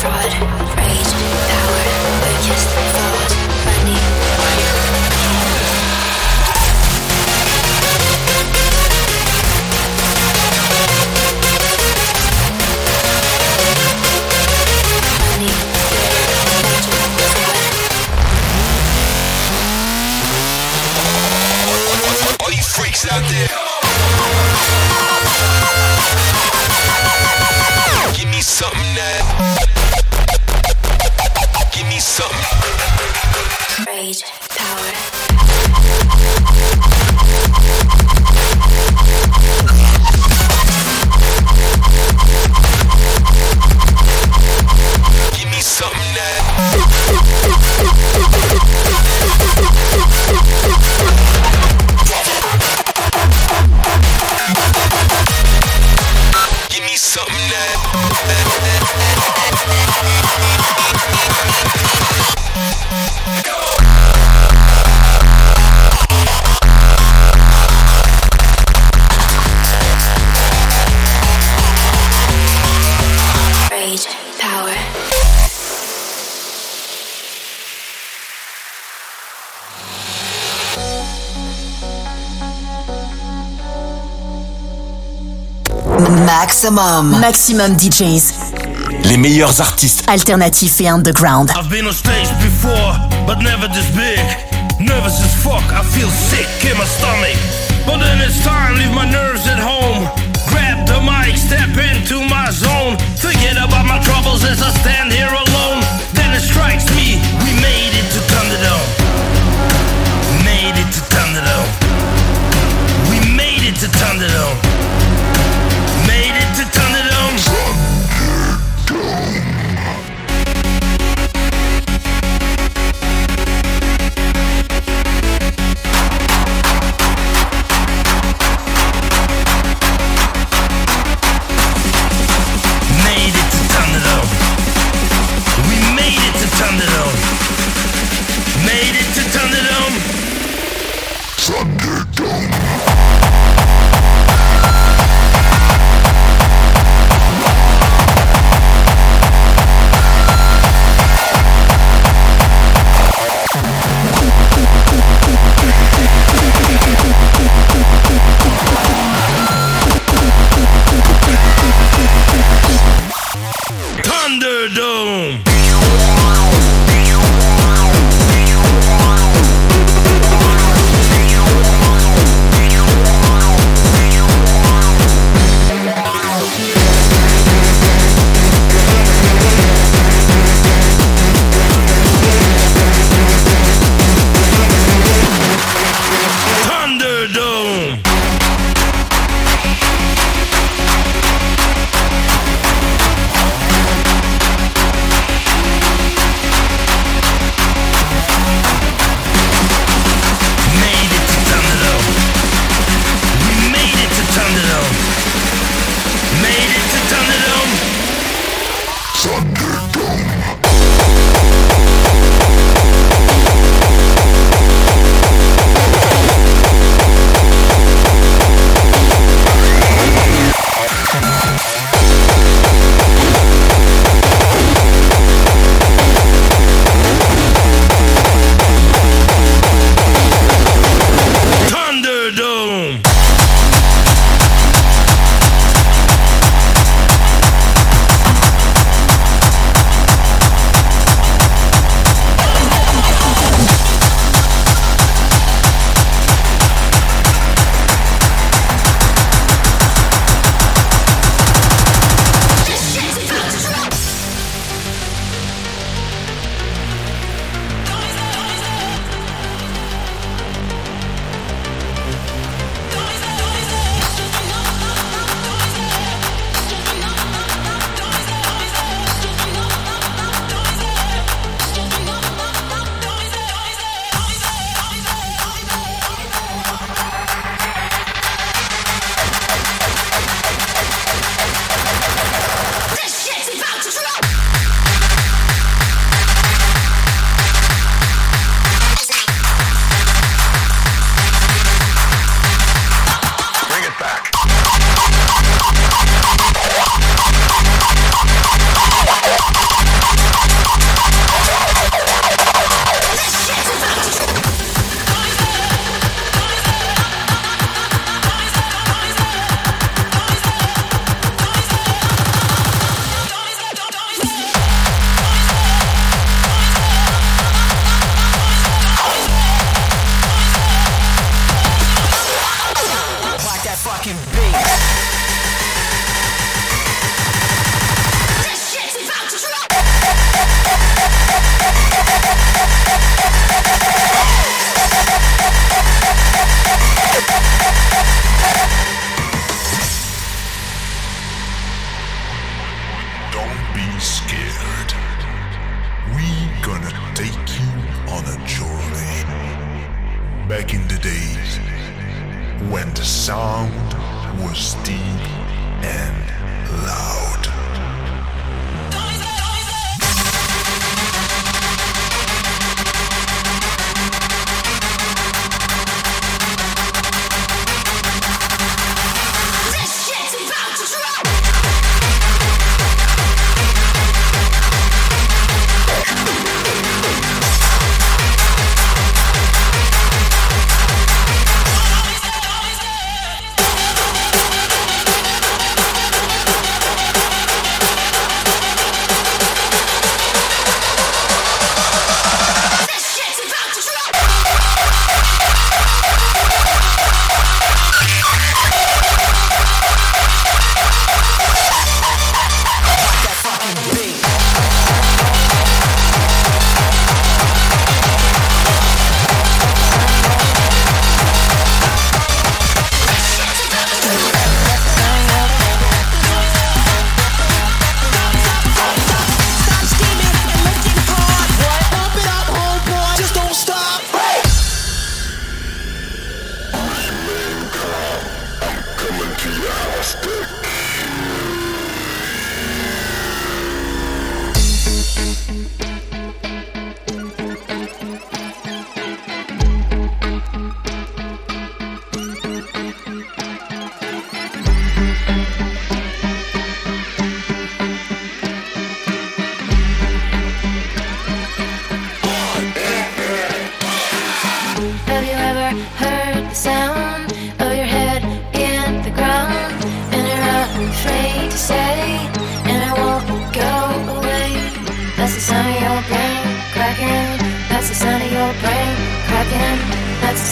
[0.00, 0.87] fraud.
[86.38, 87.18] Maxximum.
[87.18, 88.32] Maxximum DJs.
[89.02, 91.50] Les meilleurs artistes alternatifs et underground.
[91.50, 92.94] I've been on stage before,
[93.26, 94.22] but never this big.
[94.78, 97.34] Nervous as fuck, I feel sick in my stomach.
[97.84, 100.06] But then it's time, leave my nerves at home.
[100.46, 102.94] Grab the mic, step into my zone.
[103.18, 105.82] Forget about my troubles as I stand here alone.
[106.14, 108.20] Then it strikes me, we made it to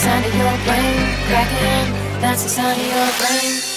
[0.07, 1.87] sound of your brain cracking.
[2.21, 3.76] That's the sound of your brain.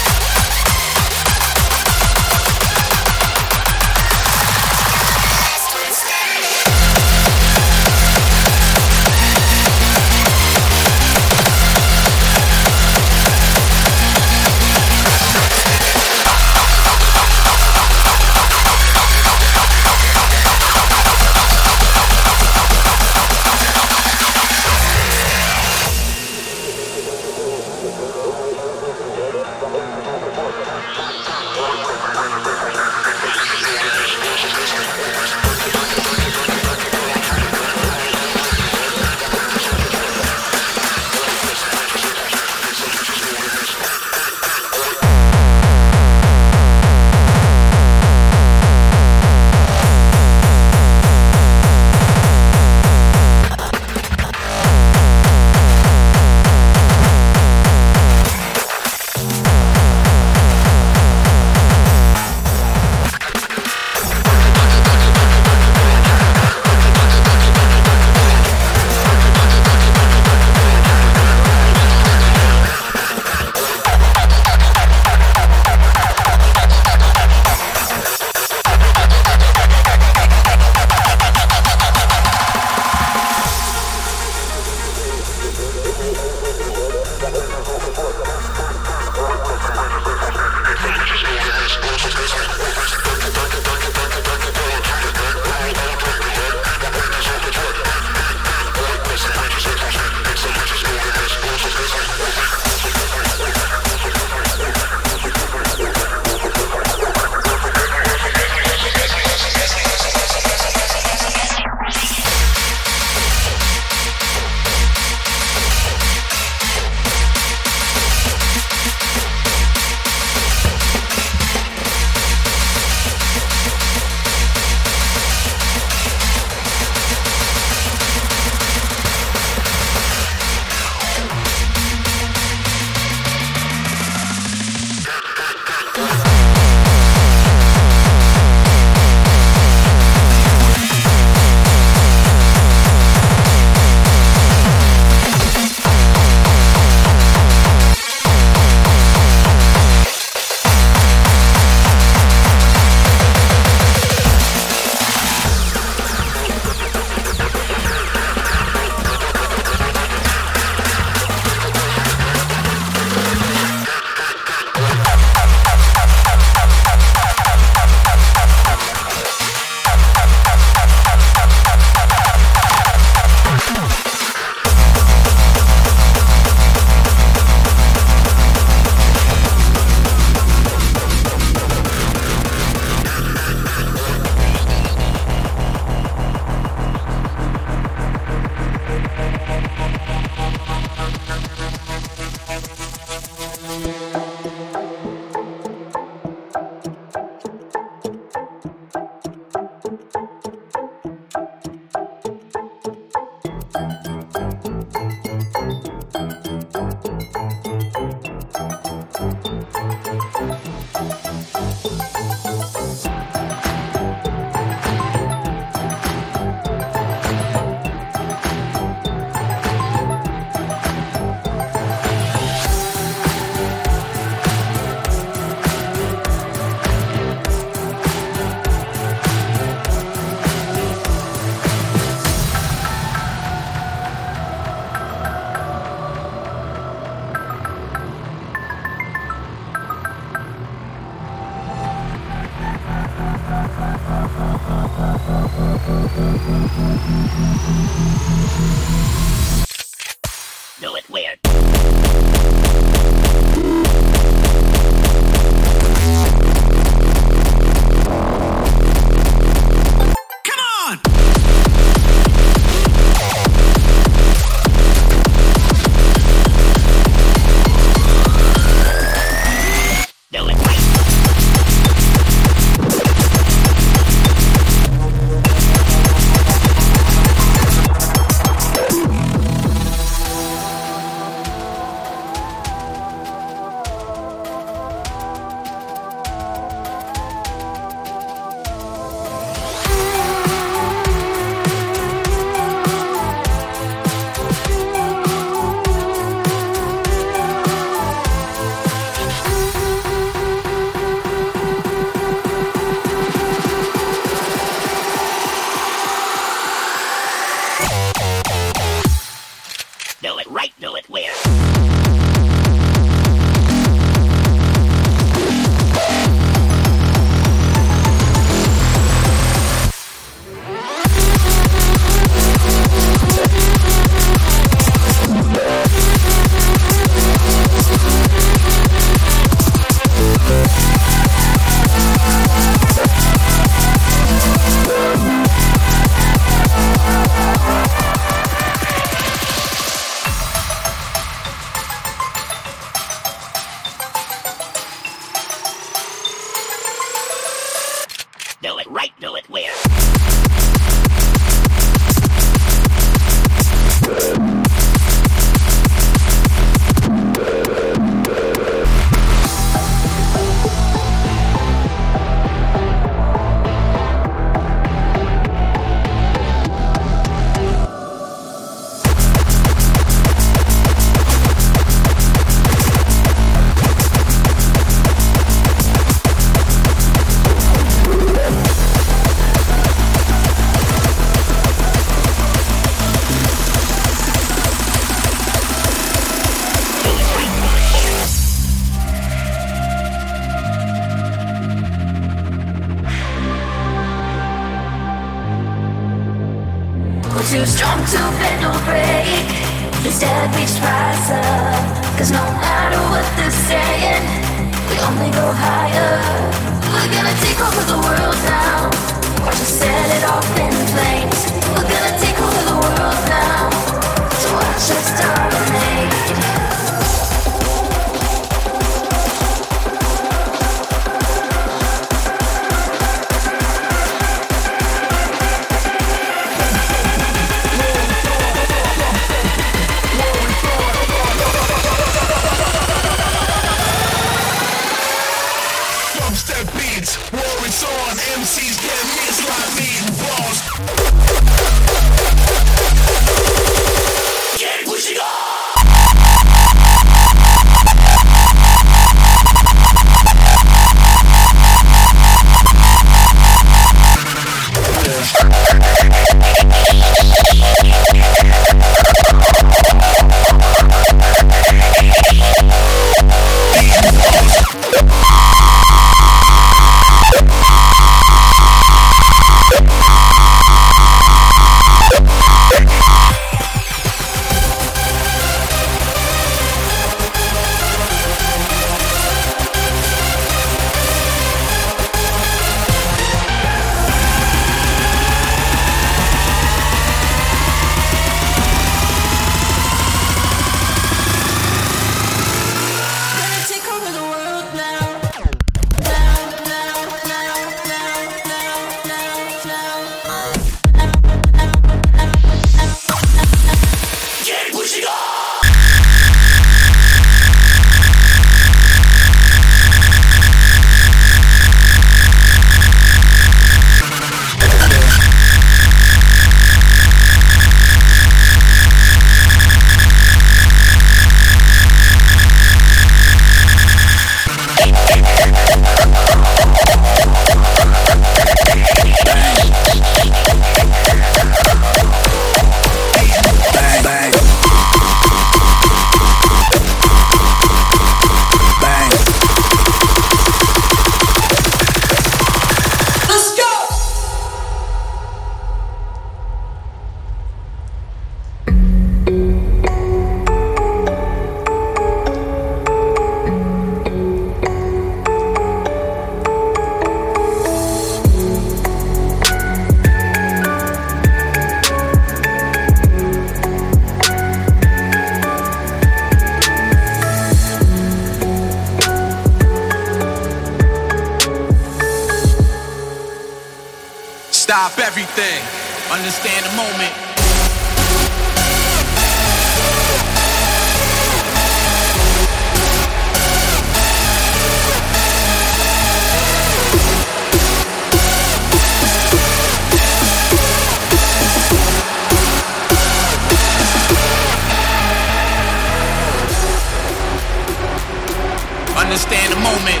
[599.12, 600.00] understand the moment.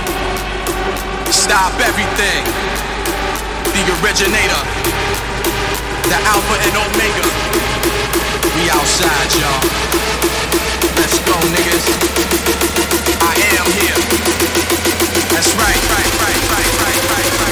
[1.28, 2.42] Stop everything.
[3.76, 4.62] The originator.
[6.08, 7.28] The Alpha and Omega.
[8.56, 9.60] We outside, y'all.
[10.96, 11.86] Let's go, niggas.
[13.20, 14.00] I am here.
[15.28, 17.51] That's right, right, right, right, right, right, right.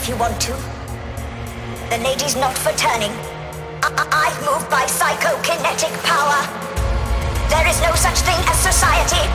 [0.00, 0.52] If you want to.
[1.90, 3.12] The lady's not for turning.
[3.82, 6.40] I, I move by psychokinetic power.
[7.50, 9.26] There is no such thing as society.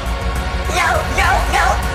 [0.73, 0.89] No,
[1.21, 1.94] no, no.